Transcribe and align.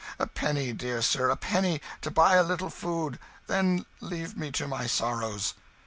A 0.17 0.25
penny, 0.25 0.73
dear 0.73 1.03
sir, 1.03 1.29
a 1.29 1.35
penny, 1.35 1.79
to 2.01 2.09
buy 2.09 2.33
a 2.33 2.41
little 2.41 2.71
food; 2.71 3.19
then 3.45 3.85
leave 3.99 4.35
me 4.35 4.49
to 4.53 4.67
my 4.67 4.87
sorrows." 4.87 5.53